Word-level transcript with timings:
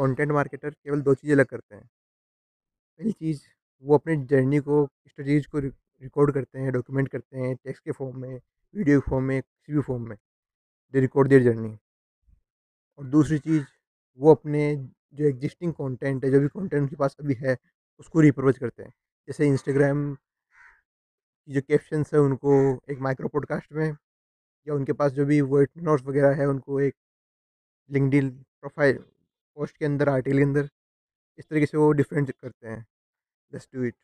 Content 0.00 0.32
marketer 0.32 0.70
केवल 0.70 1.02
दो 1.02 1.14
चीज़ें 1.14 1.34
अलग 1.34 1.46
करते 1.46 1.74
हैं। 1.74 1.84
पहली 3.00 3.12
चीज़, 3.12 3.42
वो 3.84 3.94
अपने 3.94 4.16
जर्नी 4.26 4.58
को 4.60 4.86
स्टोरीज 5.08 5.46
को 5.46 5.58
रिकॉर्ड 5.58 6.32
करते 6.34 6.58
हैं 6.58 6.72
डॉक्यूमेंट 6.72 7.08
करते 7.08 7.38
हैं 7.38 7.54
टेक्स्ट 7.56 7.84
के 7.84 7.92
फॉर्म 7.92 8.20
में 8.20 8.40
वीडियो 8.74 9.00
के 9.00 9.10
फॉर्म 9.10 9.24
में, 9.24 9.40
किसी 9.42 9.72
भी 9.72 9.80
फॉर्म 9.82 10.08
में 10.08 10.16
दे 10.94 11.00
रिकॉर्ड 11.00 11.28
देयर 11.28 11.42
जर्नी 11.42 11.76
और 12.98 13.06
दूसरी 13.06 13.38
चीज़, 13.38 13.64
वो 14.20 14.34
अपने 14.34 14.64
जो 15.14 15.24
एग्जिस्टिंग 15.24 15.72
कंटेंट 15.72 16.24
है, 16.24 16.30
जो 16.30 16.40
भी 16.40 16.48
कंटेंट 16.48 16.82
उनके 16.82 16.96
पास 16.96 17.16
अभी 17.20 17.34
है, 17.34 17.56
उसको 18.00 18.20
रिप्रोच 18.20 18.58
करते 18.58 18.82
हैं। 18.82 18.92
जैसे 19.28 19.46
इंस्टाग्राम 19.46 20.14
की 20.14 21.52
जो 21.54 21.60
कैप्शंस 21.68 22.14
है, 22.14 22.20
उनको 22.20 22.52
एक 22.90 22.98
माइक्रो 23.00 23.28
पॉडकास्ट 23.28 23.72
में, 23.72 23.96
या 24.66 24.74
उनके 24.74 24.92
पास 24.92 25.12
जो 25.12 25.24
भी 25.26 25.40
वर्ड 25.40 25.70
नोट्स 25.78 26.04
वगैरह 26.04 26.36
है, 26.40 26.46
उनको 26.46 26.80
एक 26.80 26.94
लिंकडिन 27.90 28.30
प्रोफ़ाइल 28.30 28.98
पोस्ट 29.60 29.76
के 29.76 29.84
अंदर, 29.84 30.08
आर्टिकल 30.08 30.38
के 30.38 30.44
अंदर, 30.44 30.68
इस 31.38 31.48
तरीके 31.48 31.66
से 31.66 31.78
वो 31.78 31.92
डिफरेंट 31.92 32.30
करते 32.30 32.68
हैं। 32.68 32.86
Just 33.52 33.76
do 33.76 33.84
it. 33.84 33.96